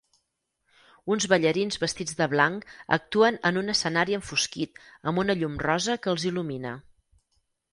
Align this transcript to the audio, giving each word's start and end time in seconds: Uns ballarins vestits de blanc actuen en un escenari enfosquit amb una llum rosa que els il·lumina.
Uns 1.15 1.25
ballarins 1.33 1.77
vestits 1.83 2.17
de 2.21 2.27
blanc 2.31 2.65
actuen 2.97 3.37
en 3.51 3.59
un 3.63 3.69
escenari 3.75 4.17
enfosquit 4.21 4.81
amb 5.13 5.23
una 5.25 5.37
llum 5.43 5.63
rosa 5.67 5.99
que 6.07 6.13
els 6.17 6.27
il·lumina. 6.33 6.77